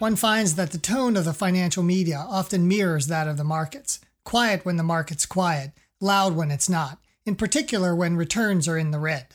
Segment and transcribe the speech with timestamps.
[0.00, 4.00] one finds that the tone of the financial media often mirrors that of the markets.
[4.24, 8.92] Quiet when the market's quiet, loud when it's not, in particular when returns are in
[8.92, 9.26] the red.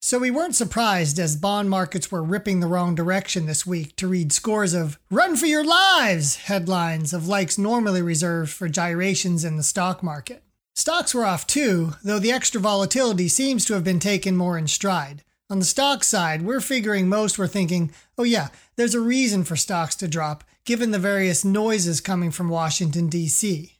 [0.00, 4.06] So we weren't surprised as bond markets were ripping the wrong direction this week to
[4.06, 9.56] read scores of run for your lives headlines of likes normally reserved for gyrations in
[9.56, 10.44] the stock market.
[10.74, 14.68] Stocks were off too, though the extra volatility seems to have been taken more in
[14.68, 15.22] stride.
[15.52, 19.54] On the stock side, we're figuring most were thinking, oh yeah, there's a reason for
[19.54, 23.74] stocks to drop, given the various noises coming from Washington, D.C.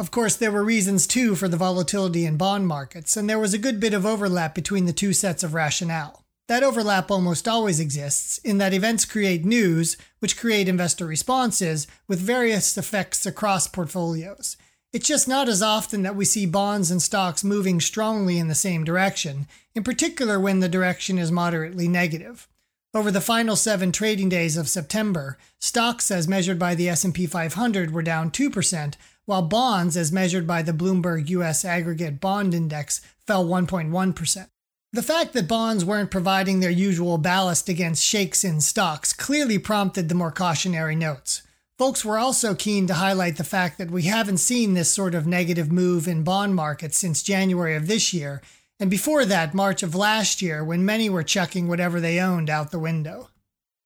[0.00, 3.54] Of course, there were reasons too for the volatility in bond markets, and there was
[3.54, 6.24] a good bit of overlap between the two sets of rationale.
[6.48, 12.18] That overlap almost always exists, in that events create news, which create investor responses, with
[12.18, 14.56] various effects across portfolios.
[14.92, 18.54] It's just not as often that we see bonds and stocks moving strongly in the
[18.54, 22.46] same direction, in particular when the direction is moderately negative.
[22.92, 27.90] Over the final 7 trading days of September, stocks as measured by the S&P 500
[27.90, 33.46] were down 2%, while bonds, as measured by the Bloomberg US Aggregate Bond Index, fell
[33.46, 34.48] 1.1%.
[34.92, 40.10] The fact that bonds weren't providing their usual ballast against shakes in stocks clearly prompted
[40.10, 41.40] the more cautionary notes.
[41.82, 45.26] Folks were also keen to highlight the fact that we haven't seen this sort of
[45.26, 48.40] negative move in bond markets since January of this year,
[48.78, 52.70] and before that, March of last year, when many were chucking whatever they owned out
[52.70, 53.30] the window.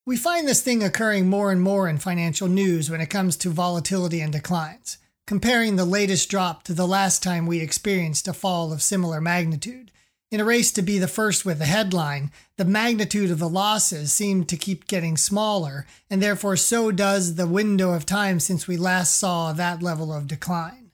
[0.04, 3.48] We find this thing occurring more and more in financial news when it comes to
[3.48, 8.74] volatility and declines comparing the latest drop to the last time we experienced a fall
[8.74, 9.90] of similar magnitude.
[10.32, 14.12] In a race to be the first with a headline, the magnitude of the losses
[14.12, 18.76] seem to keep getting smaller, and therefore so does the window of time since we
[18.76, 20.90] last saw that level of decline.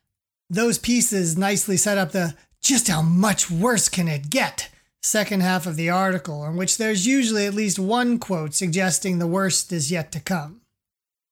[0.50, 4.68] Those pieces nicely set up the just how much worse can it get
[5.02, 9.26] second half of the article, in which there's usually at least one quote suggesting the
[9.26, 10.60] worst is yet to come.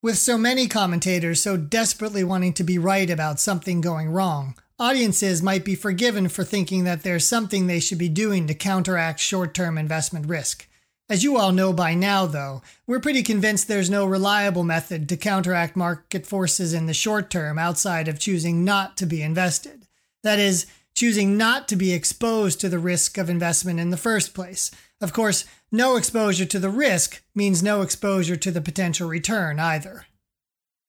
[0.02, 5.42] With so many commentators so desperately wanting to be right about something going wrong, audiences
[5.42, 9.52] might be forgiven for thinking that there's something they should be doing to counteract short
[9.52, 10.66] term investment risk.
[11.10, 15.16] As you all know by now, though, we're pretty convinced there's no reliable method to
[15.16, 19.86] counteract market forces in the short term outside of choosing not to be invested.
[20.22, 24.34] That is, choosing not to be exposed to the risk of investment in the first
[24.34, 24.70] place.
[25.00, 30.06] Of course, no exposure to the risk means no exposure to the potential return either.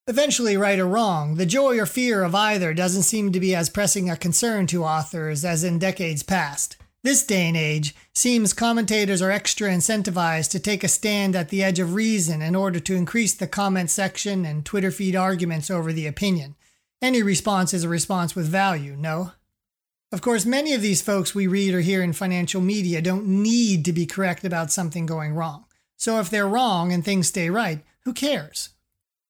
[0.08, 3.70] Eventually, right or wrong, the joy or fear of either doesn't seem to be as
[3.70, 6.76] pressing a concern to authors as in decades past.
[7.04, 11.64] This day and age seems commentators are extra incentivized to take a stand at the
[11.64, 15.94] edge of reason in order to increase the comment section and Twitter feed arguments over
[15.94, 16.56] the opinion.
[17.02, 19.32] Any response is a response with value, no?
[20.12, 23.86] Of course, many of these folks we read or hear in financial media don't need
[23.86, 25.66] to be correct about something going wrong.
[25.98, 28.70] So if they're wrong and things stay right, who cares?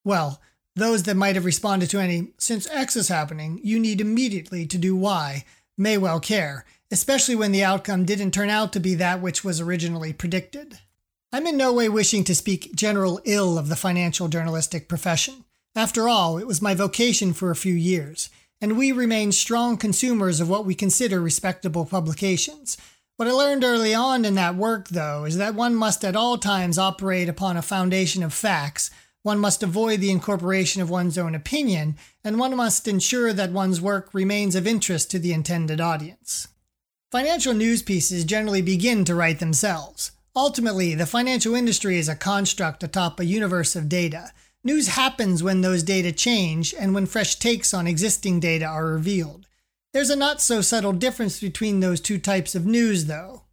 [0.04, 0.42] Well,
[0.76, 4.78] those that might have responded to any, since X is happening, you need immediately to
[4.78, 5.44] do Y,
[5.78, 9.60] may well care, especially when the outcome didn't turn out to be that which was
[9.60, 10.80] originally predicted.
[11.34, 15.46] I'm in no way wishing to speak general ill of the financial journalistic profession.
[15.76, 18.30] After all, it was my vocation for a few years,
[18.60, 22.78] and we remain strong consumers of what we consider respectable publications.
[23.16, 26.38] What I learned early on in that work, though, is that one must at all
[26.38, 28.92] times operate upon a foundation of facts,
[29.24, 33.80] one must avoid the incorporation of one's own opinion, and one must ensure that one's
[33.80, 36.48] work remains of interest to the intended audience.
[37.12, 40.12] Financial news pieces generally begin to write themselves.
[40.36, 44.32] Ultimately, the financial industry is a construct atop a universe of data.
[44.64, 49.46] News happens when those data change and when fresh takes on existing data are revealed.
[49.94, 53.44] There's a not so subtle difference between those two types of news, though.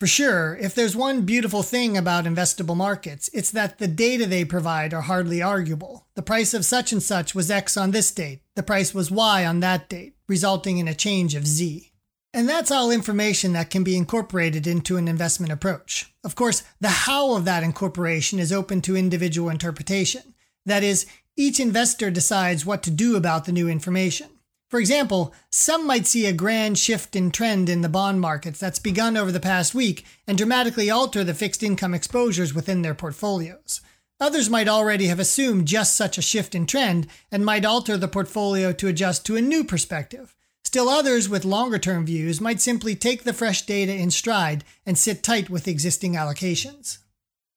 [0.00, 4.46] For sure, if there's one beautiful thing about investable markets, it's that the data they
[4.46, 6.06] provide are hardly arguable.
[6.14, 9.44] The price of such and such was X on this date, the price was Y
[9.44, 11.92] on that date, resulting in a change of Z.
[12.32, 16.14] And that's all information that can be incorporated into an investment approach.
[16.24, 20.34] Of course, the how of that incorporation is open to individual interpretation.
[20.64, 21.04] That is,
[21.36, 24.30] each investor decides what to do about the new information.
[24.70, 28.78] For example, some might see a grand shift in trend in the bond markets that's
[28.78, 33.80] begun over the past week and dramatically alter the fixed income exposures within their portfolios.
[34.20, 38.06] Others might already have assumed just such a shift in trend and might alter the
[38.06, 40.36] portfolio to adjust to a new perspective.
[40.62, 44.96] Still others with longer term views might simply take the fresh data in stride and
[44.96, 46.98] sit tight with existing allocations.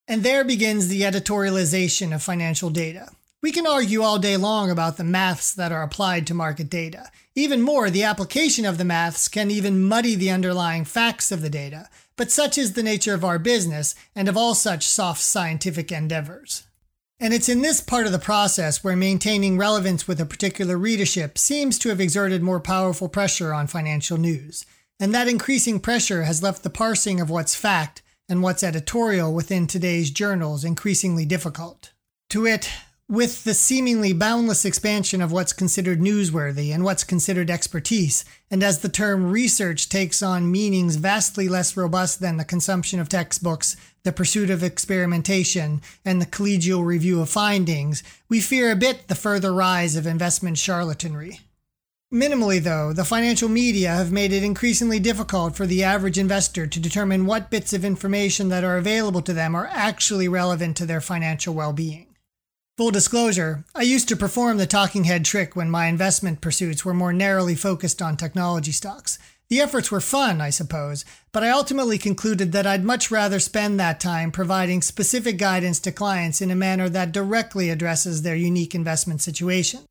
[0.07, 3.09] And there begins the editorialization of financial data.
[3.43, 7.11] We can argue all day long about the maths that are applied to market data.
[7.35, 11.49] Even more, the application of the maths can even muddy the underlying facts of the
[11.49, 11.89] data.
[12.15, 16.63] But such is the nature of our business and of all such soft scientific endeavors.
[17.19, 21.37] And it's in this part of the process where maintaining relevance with a particular readership
[21.37, 24.65] seems to have exerted more powerful pressure on financial news.
[25.01, 29.67] And that increasing pressure has left the parsing of what's fact and what's editorial within
[29.67, 31.91] today's journals increasingly difficult.
[32.29, 32.69] To it,
[33.09, 38.79] with the seemingly boundless expansion of what's considered newsworthy and what's considered expertise, and as
[38.79, 44.13] the term research takes on meanings vastly less robust than the consumption of textbooks, the
[44.13, 49.53] pursuit of experimentation, and the collegial review of findings, we fear a bit the further
[49.53, 51.39] rise of investment charlatanry.
[52.13, 56.79] Minimally, though, the financial media have made it increasingly difficult for the average investor to
[56.79, 61.01] determine what bits of information that are available to them are actually relevant to their
[61.01, 62.12] financial well being.
[62.75, 66.93] Full disclosure, I used to perform the talking head trick when my investment pursuits were
[66.95, 69.19] more narrowly focused on technology stocks.
[69.47, 73.79] The efforts were fun, I suppose, but I ultimately concluded that I'd much rather spend
[73.79, 78.73] that time providing specific guidance to clients in a manner that directly addresses their unique
[78.73, 79.81] investment situation.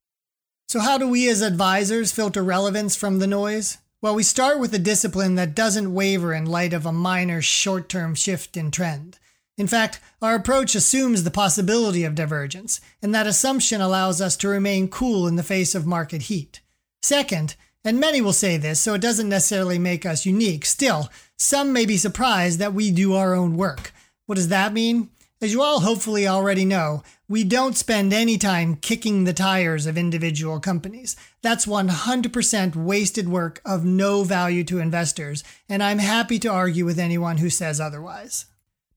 [0.67, 3.79] So, how do we as advisors filter relevance from the noise?
[4.01, 7.89] Well, we start with a discipline that doesn't waver in light of a minor short
[7.89, 9.21] term shift in trend.
[9.63, 14.49] In fact, our approach assumes the possibility of divergence, and that assumption allows us to
[14.49, 16.61] remain cool in the face of market heat.
[17.01, 17.55] Second,
[17.85, 21.87] and many will say this, so it doesn't necessarily make us unique, still, some may
[21.87, 23.93] be surprised that we do our own work.
[24.27, 25.11] What does that mean?
[25.41, 29.97] As you all hopefully already know, we don't spend any time kicking the tires of
[29.97, 31.15] individual companies.
[31.41, 36.99] That's 100% wasted work of no value to investors, and I'm happy to argue with
[36.99, 38.47] anyone who says otherwise.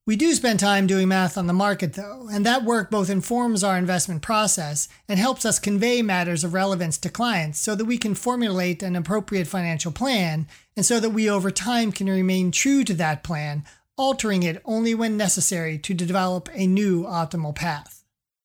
[0.08, 3.64] We do spend time doing math on the market, though, and that work both informs
[3.64, 7.98] our investment process and helps us convey matters of relevance to clients so that we
[7.98, 10.48] can formulate an appropriate financial plan
[10.78, 13.64] and so that we over time can remain true to that plan,
[13.98, 18.04] altering it only when necessary to develop a new optimal path.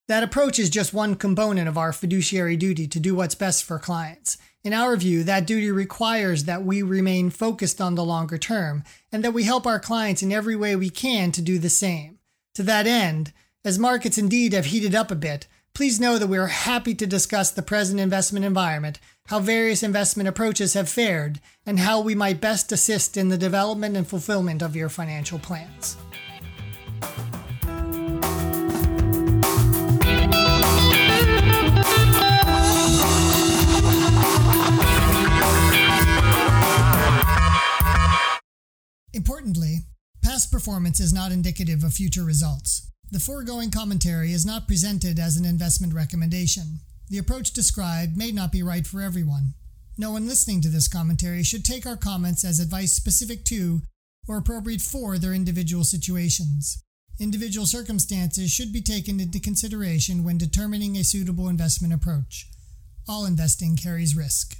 [0.08, 3.78] That approach is just one component of our fiduciary duty to do what's best for
[3.78, 4.38] clients.
[4.62, 9.24] In our view, that duty requires that we remain focused on the longer term and
[9.24, 12.18] that we help our clients in every way we can to do the same.
[12.56, 13.32] To that end,
[13.64, 17.06] as markets indeed have heated up a bit, please know that we are happy to
[17.06, 18.98] discuss the present investment environment,
[19.28, 23.96] how various investment approaches have fared, and how we might best assist in the development
[23.96, 25.96] and fulfillment of your financial plans.
[40.50, 42.90] Performance is not indicative of future results.
[43.10, 46.80] The foregoing commentary is not presented as an investment recommendation.
[47.08, 49.54] The approach described may not be right for everyone.
[49.98, 53.80] No one listening to this commentary should take our comments as advice specific to
[54.28, 56.82] or appropriate for their individual situations.
[57.18, 62.46] Individual circumstances should be taken into consideration when determining a suitable investment approach.
[63.08, 64.59] All investing carries risk.